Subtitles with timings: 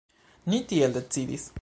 [0.53, 1.49] Ni tiel decidis.